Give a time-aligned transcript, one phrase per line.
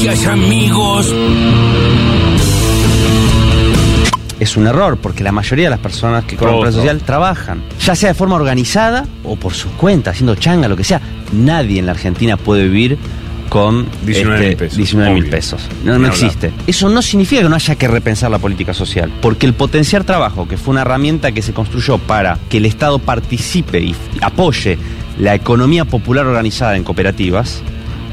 [0.00, 1.12] Gracias amigos.
[4.38, 7.96] Es un error porque la mayoría de las personas que cobran red social trabajan, ya
[7.96, 11.00] sea de forma organizada o por su cuenta, haciendo changa, lo que sea.
[11.32, 12.96] Nadie en la Argentina puede vivir
[13.48, 15.30] con 19.000 pesos, 19 mil obvio.
[15.32, 15.68] pesos.
[15.84, 16.52] No, no existe.
[16.68, 20.46] Eso no significa que no haya que repensar la política social, porque el potenciar trabajo,
[20.46, 24.78] que fue una herramienta que se construyó para que el Estado participe y apoye
[25.18, 27.62] la economía popular organizada en cooperativas,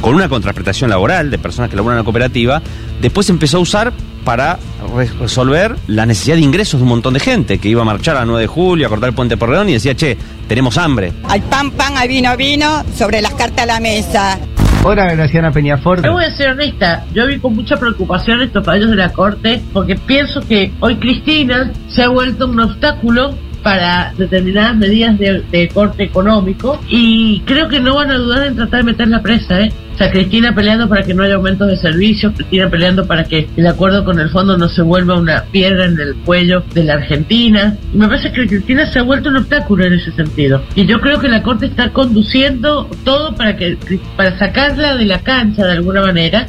[0.01, 2.61] con una contraprestación laboral de personas que laburan en la cooperativa,
[3.01, 4.57] después se empezó a usar para
[4.95, 8.17] re- resolver la necesidad de ingresos de un montón de gente que iba a marchar
[8.17, 10.17] a 9 de julio, a cortar el puente Porredón y decía, che,
[10.47, 11.13] tenemos hambre.
[11.29, 14.39] Al pan, pan, al vino, vino, sobre las cartas a la mesa.
[14.83, 16.05] Hola, Graciana Peñafort.
[16.05, 19.59] Yo voy a ser honesta, yo vi con mucha preocupación estos fallos de la Corte
[19.73, 25.67] porque pienso que hoy Cristina se ha vuelto un obstáculo para determinadas medidas de, de
[25.69, 29.73] corte económico y creo que no van a dudar en tratar de meterla presa, ¿eh?
[29.95, 33.49] O sea, Cristina peleando para que no haya aumentos de servicios, Cristina peleando para que
[33.57, 36.93] el acuerdo con el fondo no se vuelva una piedra en el cuello de la
[36.95, 37.75] Argentina.
[37.91, 40.61] Y me parece que Cristina se ha vuelto un obstáculo en ese sentido.
[40.75, 43.79] Y yo creo que la Corte está conduciendo todo para que
[44.15, 46.45] para sacarla de la cancha de alguna manera.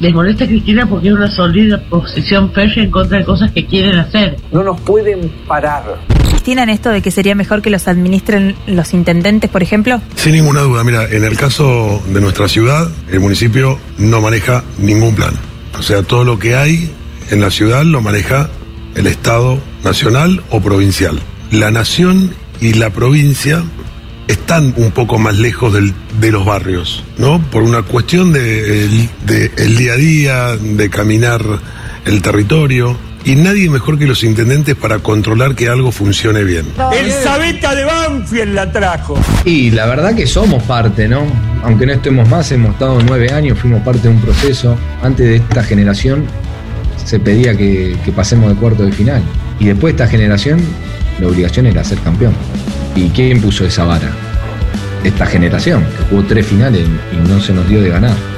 [0.00, 3.66] Les molesta a Cristina porque es una sólida posición férrea en contra de cosas que
[3.66, 4.36] quieren hacer.
[4.50, 5.84] No nos pueden parar.
[6.46, 10.00] Cristina en esto de que sería mejor que los administren los intendentes, por ejemplo?
[10.14, 15.16] Sin ninguna duda, mira, en el caso de nuestra ciudad, el municipio no maneja ningún
[15.16, 15.34] plan.
[15.76, 16.88] O sea, todo lo que hay
[17.32, 18.48] en la ciudad lo maneja
[18.94, 21.18] el Estado nacional o provincial.
[21.50, 23.64] La nación y la provincia
[24.28, 27.42] están un poco más lejos del- de los barrios, ¿no?
[27.50, 31.42] Por una cuestión de, el- de el día a día, de caminar
[32.04, 32.96] el territorio.
[33.26, 36.64] Y nadie mejor que los intendentes para controlar que algo funcione bien.
[36.96, 39.18] El Sabeta de Banfield la trajo.
[39.44, 41.24] Y la verdad que somos parte, ¿no?
[41.64, 44.78] Aunque no estemos más, hemos estado nueve años, fuimos parte de un proceso.
[45.02, 46.24] Antes de esta generación
[47.04, 49.20] se pedía que, que pasemos de cuarto de final.
[49.58, 50.60] Y después de esta generación,
[51.18, 52.32] la obligación era ser campeón.
[52.94, 54.12] ¿Y quién puso esa vara?
[55.02, 58.35] Esta generación, que jugó tres finales y no se nos dio de ganar.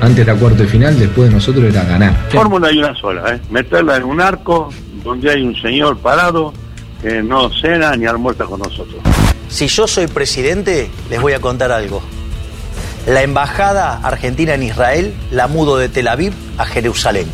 [0.00, 2.28] Antes era cuarto de final, después de nosotros era ganar.
[2.30, 3.40] Fórmula hay una sola, ¿eh?
[3.50, 4.70] meterla en un arco
[5.04, 6.52] donde hay un señor parado
[7.02, 8.96] que no cena ni almuerza con nosotros.
[9.48, 12.02] Si yo soy presidente, les voy a contar algo.
[13.06, 17.26] La embajada argentina en Israel la mudo de Tel Aviv a Jerusalén.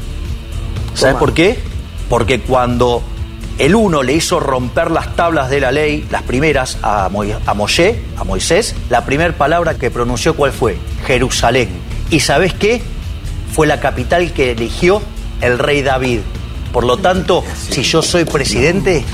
[0.94, 1.58] ¿Sabes por qué?
[2.08, 3.02] Porque cuando
[3.58, 7.54] el uno le hizo romper las tablas de la ley, las primeras, a, Mo- a
[7.54, 10.78] Moshe, a Moisés, la primera palabra que pronunció, ¿cuál fue?
[11.06, 11.68] Jerusalén.
[12.10, 12.82] ¿Y sabes qué?
[13.52, 15.02] Fue la capital que eligió
[15.40, 16.20] el rey David.
[16.72, 19.04] Por lo tanto, si yo soy presidente,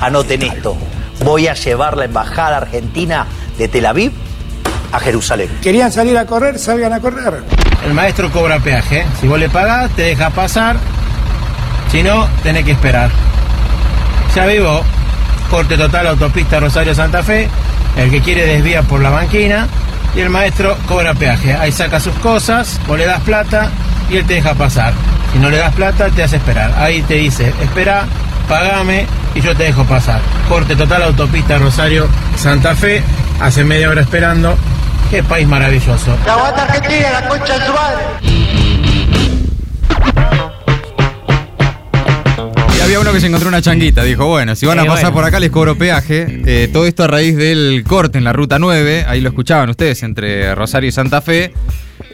[0.00, 0.76] anoten esto.
[1.24, 3.26] Voy a llevar la embajada argentina
[3.58, 4.12] de Tel Aviv
[4.92, 5.48] a Jerusalén.
[5.62, 7.42] Querían salir a correr, salgan a correr.
[7.84, 9.00] El maestro cobra peaje.
[9.00, 9.06] ¿eh?
[9.20, 10.76] Si vos le pagás, te deja pasar.
[11.90, 13.10] Si no, tenés que esperar.
[14.34, 14.82] Ya vivo.
[15.50, 17.48] Corte total autopista Rosario Santa Fe.
[17.96, 19.68] El que quiere desvía por la banquina.
[20.14, 21.54] Y el maestro cobra peaje.
[21.54, 23.70] Ahí saca sus cosas, vos le das plata
[24.10, 24.92] y él te deja pasar.
[25.32, 26.72] Si no le das plata, te hace esperar.
[26.76, 28.04] Ahí te dice, espera,
[28.48, 30.20] pagame y yo te dejo pasar.
[30.48, 32.06] Corte total autopista Rosario
[32.36, 33.02] Santa Fe.
[33.40, 34.56] Hace media hora esperando.
[35.10, 36.16] Qué país maravilloso.
[36.26, 38.71] La la de madre.
[43.02, 44.02] Uno que se encontró una changuita.
[44.04, 45.14] Dijo, bueno, si van a Eh, pasar bueno.
[45.16, 46.26] por acá les cobro peaje.
[46.46, 49.04] Eh, todo esto a raíz del corte en la ruta 9.
[49.08, 51.52] Ahí lo escuchaban ustedes entre Rosario y Santa Fe.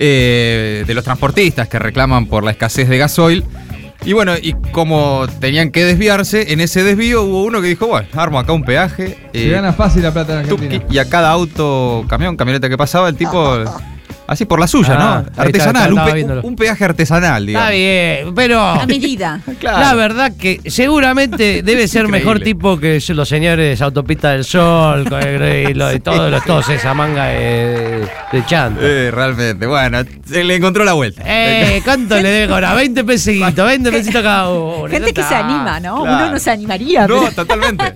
[0.00, 3.42] eh, de los transportistas que reclaman por la escasez de gasoil.
[4.04, 8.06] Y bueno, y como tenían que desviarse, en ese desvío hubo uno que dijo, bueno,
[8.14, 9.18] armo acá un peaje.
[9.32, 10.84] Se gana fácil la plata en Argentina.
[10.88, 13.64] y a cada auto, camión, camioneta que pasaba, el tipo...
[14.28, 15.30] Así por la suya, Ah, ¿no?
[15.30, 15.92] está, Artesanal,
[16.44, 17.70] un, pe- peaje artesanal, digamos.
[17.70, 18.60] Está bien, pero.
[18.60, 19.40] A medida.
[19.62, 22.18] La verdad que seguramente debe ser Increíble.
[22.18, 26.44] mejor tipo que los señores Autopista del Sol con el- y, lo- y todos los,
[26.44, 28.42] todos esa manga de, de.
[28.80, 31.22] Eh, realmente, bueno, se le encontró la vuelta.
[31.24, 32.76] Eh, ¿cuánto le debe cobrar?
[32.76, 34.88] 20 pesitos, 20 pesitos cada uno.
[34.88, 36.02] Gente que se anima, ¿no?
[36.02, 36.16] Claro.
[36.24, 37.06] Uno no se animaría.
[37.06, 37.94] No, pero- totalmente.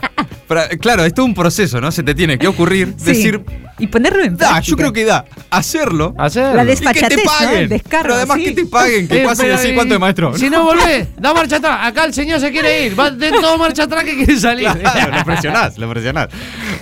[0.49, 1.91] Pero, claro, es todo un proceso, ¿no?
[1.93, 3.05] Se te tiene que ocurrir Sí.
[3.05, 3.43] decir,
[3.83, 4.61] Y ponerlo en da, práctica.
[4.71, 6.15] yo creo que da, hacerlo.
[6.17, 6.55] Hacerlo.
[6.63, 7.63] La Y que te paguen.
[7.65, 8.45] El descargo, pero además sí.
[8.45, 10.37] que te paguen, que Eh, pase decir cuánto de maestro.
[10.39, 11.79] Si no volvés, da marcha atrás.
[11.83, 12.99] Acá el señor se quiere ir.
[12.99, 14.69] Va de todo marcha atrás que quiere salir.
[14.69, 16.29] Claro, lo presionás, lo presionás.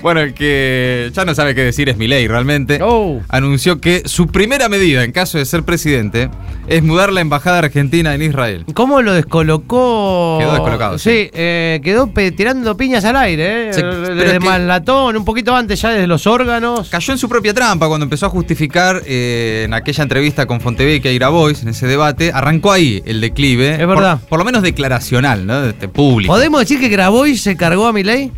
[0.03, 2.79] Bueno, el que ya no sabe qué decir es Milei realmente.
[2.83, 3.21] Oh.
[3.29, 6.29] Anunció que su primera medida en caso de ser presidente
[6.69, 8.65] es mudar la embajada argentina en Israel.
[8.75, 10.37] ¿Cómo lo descolocó?
[10.39, 11.31] Quedó descolocado, Sí, sí.
[11.33, 13.73] eh, quedó pe- tirando piñas al aire, ¿eh?
[13.73, 16.90] Sí, Desde que- Malatón, un poquito antes ya desde los órganos.
[16.91, 21.13] Cayó en su propia trampa cuando empezó a justificar eh, en aquella entrevista con Fontevecchia
[21.13, 23.73] y Grabois, en ese debate, arrancó ahí el declive.
[23.81, 24.19] Es verdad.
[24.21, 25.63] Por, por lo menos declaracional, ¿no?
[25.63, 26.33] De, de público.
[26.33, 28.33] ¿Podemos decir que Grabois se cargó a mi ley?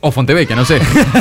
[0.00, 0.80] O Fontevecchia, no sé.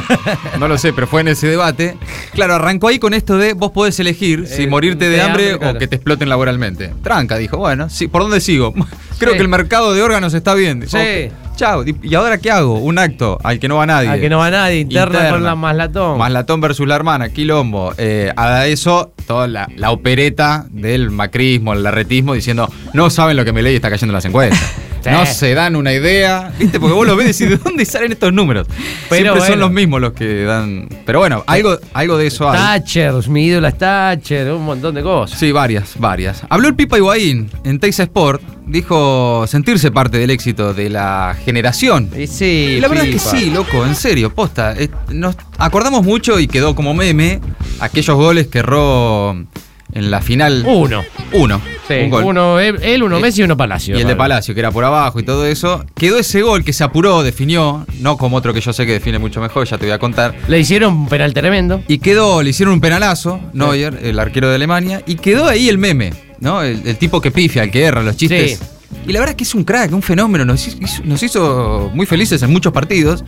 [0.59, 1.95] no lo sé, pero fue en ese debate.
[2.33, 5.59] Claro, arrancó ahí con esto de vos podés elegir si morirte de de hambre, hambre,
[5.59, 5.77] claro.
[5.77, 6.91] o que te exploten laboralmente.
[7.03, 8.73] Tranca, dijo, bueno, sí, ¿por dónde sigo?
[9.19, 9.37] Creo Sí.
[9.37, 10.83] que el mercado de órganos está bien.
[10.89, 10.97] Sí.
[10.97, 12.79] "Ok, Chao, ¿y ahora qué hago?
[12.79, 14.09] Un acto al que no va nadie.
[14.09, 16.17] Al que no va nadie, interna, con la Maslatón.
[16.17, 17.93] Maslatón versus la hermana, quilombo.
[17.97, 23.45] Eh, a eso, toda la, la opereta del macrismo, el larretismo, diciendo, no saben lo
[23.45, 24.59] que me leí está cayendo en las encuestas.
[25.05, 25.11] Sí.
[25.11, 26.79] No se dan una idea, ¿viste?
[26.79, 28.67] Porque vos lo ves y decís, ¿de dónde salen estos números?
[29.09, 30.89] Pero Siempre son los mismos los que dan.
[31.05, 32.57] Pero bueno, algo, algo de eso hay.
[32.57, 35.37] Thatcher, mi ídola es Thatcher, un montón de cosas.
[35.39, 36.41] Sí, varias, varias.
[36.49, 38.41] Habló el Pipa Higuaín en Teisa Sport.
[38.67, 42.09] Dijo sentirse parte del éxito de la generación.
[42.17, 43.31] Y sí, La verdad es Pipa.
[43.31, 44.73] que sí, loco, en serio, posta.
[45.09, 47.41] Nos acordamos mucho y quedó como meme
[47.79, 49.45] aquellos goles que erró
[49.95, 50.63] en la final.
[50.67, 51.03] Uno.
[51.33, 51.59] Uno.
[51.87, 52.23] Sí, un gol.
[52.25, 53.97] uno, él, él, uno Eh, Messi y uno Palacio.
[53.97, 54.15] Y el de.
[54.15, 55.83] Palacio, que era por abajo y todo eso.
[55.95, 59.17] Quedó ese gol que se apuró, definió, no como otro que yo sé que define
[59.17, 60.35] mucho mejor, ya te voy a contar.
[60.47, 61.81] Le hicieron un penal tremendo.
[61.87, 65.77] Y quedó, le hicieron un penalazo, Neuer, el arquero de Alemania, y quedó ahí el
[65.77, 66.61] meme, ¿no?
[66.61, 68.59] El, el tipo que pifia, el que erra los chistes.
[68.59, 68.65] Sí.
[69.07, 72.05] Y la verdad es que es un crack, un fenómeno, nos hizo, nos hizo muy
[72.05, 73.23] felices en muchos partidos.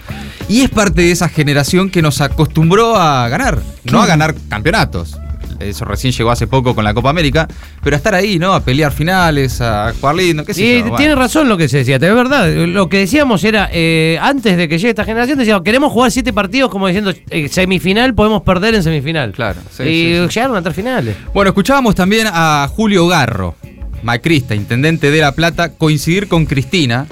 [0.49, 5.17] Y es parte de esa generación que nos acostumbró a ganar, no a ganar campeonatos.
[5.59, 7.47] Eso recién llegó hace poco con la Copa América,
[7.83, 8.53] pero a estar ahí, ¿no?
[8.53, 10.81] A pelear finales, a jugar lindo, qué sé Sí, yo.
[10.83, 10.97] bueno.
[10.97, 12.47] tiene razón lo que se decía, es verdad.
[12.53, 16.31] Lo que decíamos era, eh, antes de que llegue esta generación, decíamos, queremos jugar siete
[16.33, 19.31] partidos como diciendo, eh, semifinal, podemos perder en semifinal.
[19.31, 20.35] Claro, sí, y sí, sí.
[20.35, 21.15] llegaron a tres finales.
[21.33, 23.55] Bueno, escuchábamos también a Julio Garro,
[24.03, 27.07] macrista, intendente de La Plata, coincidir con Cristina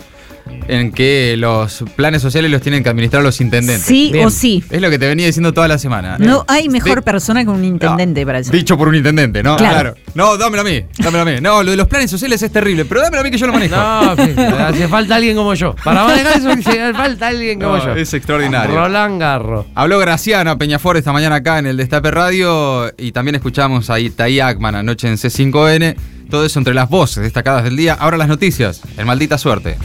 [0.67, 3.85] en que los planes sociales los tienen que administrar los intendentes.
[3.85, 4.63] Sí o sí.
[4.69, 6.17] Es lo que te venía diciendo toda la semana.
[6.19, 8.51] No hay mejor De- persona que un intendente para eso.
[8.51, 9.55] Dicho por un intendente, ¿no?
[9.57, 9.95] Claro.
[10.13, 11.41] No, dámelo a mí, dámelo a mí.
[11.41, 13.53] No, lo de los planes sociales es terrible, pero dámelo a mí que yo lo
[13.53, 13.75] manejo.
[13.75, 15.75] No, sí, hace falta alguien como yo.
[15.83, 17.95] Para manejar eso hace falta alguien como No, yo.
[17.95, 18.75] es extraordinario.
[18.75, 19.65] Roland Garro.
[19.75, 24.39] Habló Graciana Peñafor esta mañana acá en el Destape Radio y también escuchamos a Itaí
[24.39, 25.95] Ackman anoche en C5N.
[26.29, 27.93] Todo eso entre las voces destacadas del día.
[27.93, 28.81] Ahora las noticias.
[28.97, 29.77] El maldita suerte.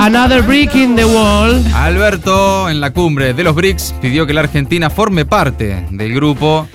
[0.00, 1.60] Another brick in the wall.
[1.74, 6.68] Alberto, en la cumbre de los BRICS, pidió que la Argentina forme parte del grupo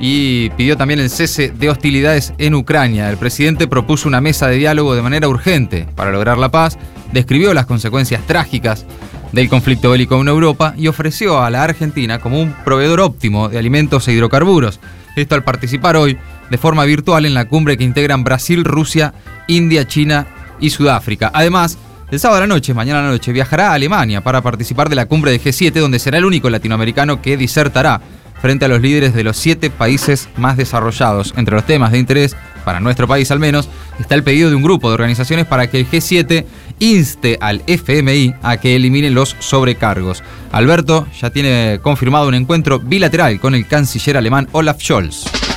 [0.00, 3.10] y pidió también el cese de hostilidades en Ucrania.
[3.10, 6.78] El presidente propuso una mesa de diálogo de manera urgente para lograr la paz,
[7.12, 8.86] describió las consecuencias trágicas
[9.32, 13.58] del conflicto bélico en Europa y ofreció a la Argentina como un proveedor óptimo de
[13.58, 14.80] alimentos e hidrocarburos.
[15.16, 16.16] Esto al participar hoy
[16.50, 19.12] de forma virtual en la cumbre que integran Brasil, Rusia,
[19.48, 20.26] India, China
[20.60, 21.30] y Sudáfrica.
[21.34, 21.78] Además,
[22.10, 24.96] el sábado a la noche, mañana a la noche, viajará a Alemania para participar de
[24.96, 28.00] la cumbre de G7, donde será el único latinoamericano que disertará
[28.40, 31.34] frente a los líderes de los siete países más desarrollados.
[31.36, 33.68] Entre los temas de interés, para nuestro país al menos,
[33.98, 36.44] está el pedido de un grupo de organizaciones para que el G7
[36.80, 40.22] inste al FMI a que elimine los sobrecargos.
[40.52, 45.49] Alberto ya tiene confirmado un encuentro bilateral con el canciller alemán Olaf Scholz.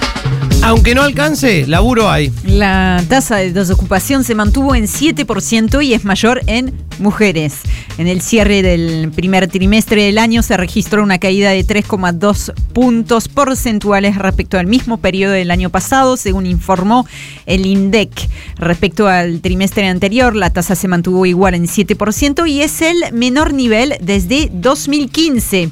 [0.61, 2.31] Aunque no alcance, laburo hay.
[2.45, 7.55] La tasa de desocupación se mantuvo en 7% y es mayor en mujeres.
[7.97, 13.27] En el cierre del primer trimestre del año se registró una caída de 3,2 puntos
[13.27, 17.05] porcentuales respecto al mismo periodo del año pasado, según informó
[17.45, 18.09] el INDEC.
[18.57, 23.53] Respecto al trimestre anterior, la tasa se mantuvo igual en 7% y es el menor
[23.53, 25.69] nivel desde 2015.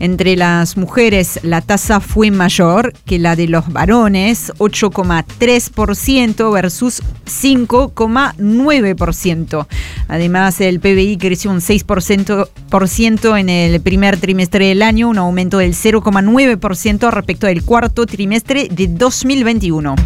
[0.00, 9.66] Entre las mujeres, la tasa fue mayor que la de los varones, 8,3% versus 5,9%.
[10.08, 15.18] Además, el PBI creció un 6% por ciento en el primer trimestre del año, un
[15.18, 19.96] aumento del 0,9% respecto del cuarto trimestre de 2021.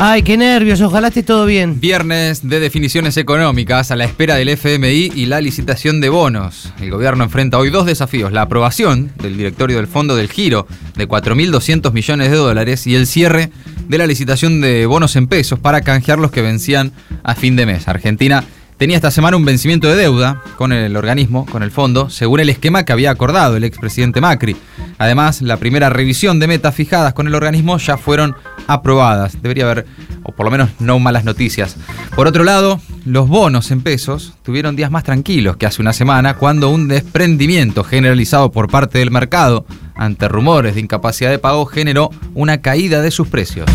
[0.00, 1.80] Ay, qué nervios, ojalá esté todo bien.
[1.80, 6.72] Viernes de definiciones económicas a la espera del FMI y la licitación de bonos.
[6.80, 11.08] El gobierno enfrenta hoy dos desafíos, la aprobación del directorio del Fondo del Giro de
[11.08, 13.50] 4.200 millones de dólares y el cierre
[13.88, 17.64] de la licitación de bonos en pesos para canjear los que vencían a fin de
[17.64, 17.86] mes.
[17.86, 18.44] Argentina
[18.76, 22.50] tenía esta semana un vencimiento de deuda con el organismo, con el fondo, según el
[22.50, 24.56] esquema que había acordado el expresidente Macri.
[24.98, 28.34] Además, la primera revisión de metas fijadas con el organismo ya fueron
[28.66, 29.40] aprobadas.
[29.42, 29.86] Debería haber,
[30.22, 31.76] o por lo menos no malas noticias.
[32.14, 36.34] Por otro lado, los bonos en pesos tuvieron días más tranquilos que hace una semana
[36.34, 42.10] cuando un desprendimiento generalizado por parte del mercado ante rumores de incapacidad de pago generó
[42.34, 43.66] una caída de sus precios.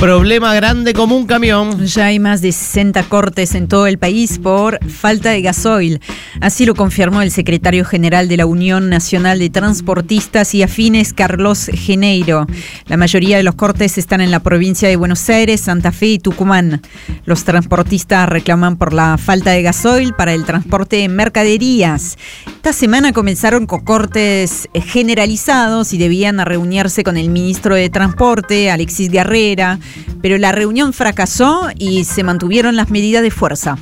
[0.00, 1.86] Problema grande como un camión.
[1.86, 6.02] Ya hay más de 60 cortes en todo el país por falta de gasoil.
[6.42, 11.70] Así lo confirmó el secretario general de la Unión Nacional de Transportistas y Afines, Carlos
[11.72, 12.46] Geneiro.
[12.88, 16.18] La mayoría de los cortes están en la provincia de Buenos Aires, Santa Fe y
[16.18, 16.82] Tucumán.
[17.24, 22.18] Los transportistas reclaman por la falta de gasoil para el transporte de mercaderías.
[22.46, 29.10] Esta semana comenzaron con cortes generalizados y debían reunirse con el ministro de Transporte, Alexis
[29.10, 29.78] Guerrera
[30.22, 33.78] pero la reunión fracasó y se mantuvieron las medidas de fuerza.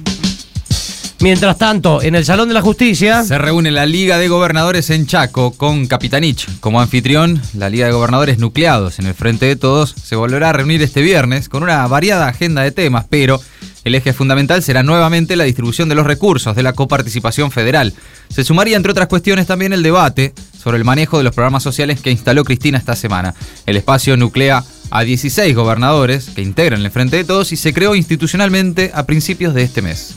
[1.25, 3.23] Mientras tanto, en el Salón de la Justicia.
[3.23, 6.46] Se reúne la Liga de Gobernadores en Chaco con Capitanich.
[6.61, 10.52] Como anfitrión, la Liga de Gobernadores nucleados en el Frente de Todos se volverá a
[10.52, 13.40] reunir este viernes con una variada agenda de temas, pero
[13.84, 17.94] el eje fundamental será nuevamente la distribución de los recursos de la coparticipación federal.
[18.28, 22.00] Se sumaría, entre otras cuestiones, también el debate sobre el manejo de los programas sociales
[22.00, 23.34] que instaló Cristina esta semana.
[23.64, 24.62] El espacio nuclea
[24.94, 29.52] a 16 gobernadores que integran el Frente de Todos y se creó institucionalmente a principios
[29.52, 30.14] de este mes.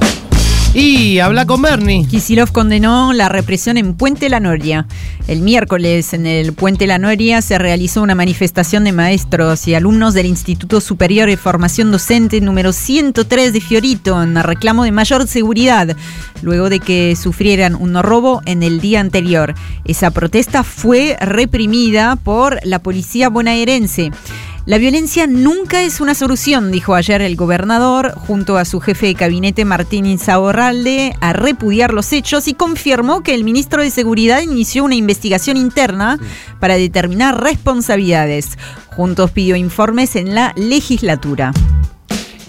[0.76, 2.06] Y habla con Bernie.
[2.06, 4.86] Kisilov condenó la represión en Puente La Noria.
[5.28, 10.14] El miércoles en el Puente La Noria se realizó una manifestación de maestros y alumnos
[10.14, 15.98] del Instituto Superior de Formación Docente número 103 de Fiorito en reclamo de mayor seguridad,
[16.44, 19.56] luego de que sufrieran un robo en el día anterior.
[19.86, 24.12] Esa protesta fue reprimida por la policía bonaerense.
[24.68, 29.14] La violencia nunca es una solución, dijo ayer el gobernador, junto a su jefe de
[29.14, 34.84] gabinete Martín Insaurralde, a repudiar los hechos y confirmó que el ministro de Seguridad inició
[34.84, 36.20] una investigación interna
[36.60, 38.58] para determinar responsabilidades.
[38.90, 41.54] Juntos pidió informes en la legislatura.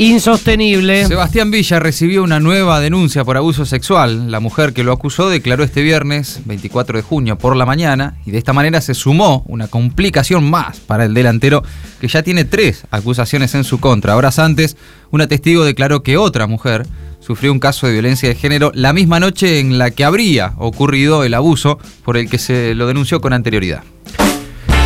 [0.01, 1.07] Insostenible.
[1.07, 4.31] Sebastián Villa recibió una nueva denuncia por abuso sexual.
[4.31, 8.31] La mujer que lo acusó declaró este viernes, 24 de junio, por la mañana, y
[8.31, 11.65] de esta manera se sumó una complicación más para el delantero,
[12.01, 14.17] que ya tiene tres acusaciones en su contra.
[14.17, 14.77] Horas antes,
[15.11, 16.87] una testigo declaró que otra mujer
[17.19, 21.25] sufrió un caso de violencia de género la misma noche en la que habría ocurrido
[21.25, 23.83] el abuso por el que se lo denunció con anterioridad.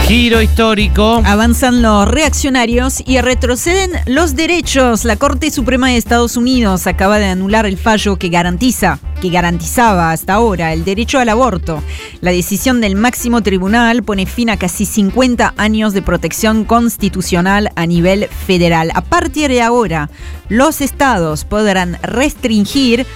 [0.06, 1.23] Giro histórico.
[1.25, 5.04] Avanzan los reaccionarios y retroceden los derechos.
[5.04, 10.11] La Corte Suprema de Estados Unidos acaba de anular el fallo que garantiza, que garantizaba
[10.11, 11.82] hasta ahora el derecho al aborto.
[12.21, 17.87] La decisión del máximo tribunal pone fin a casi 50 años de protección constitucional a
[17.87, 18.90] nivel federal.
[18.94, 20.11] A partir de ahora,
[20.49, 23.06] los estados podrán restringir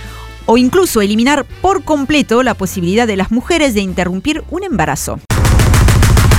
[0.47, 5.21] o incluso eliminar por completo la posibilidad de las mujeres de interrumpir un embarazo.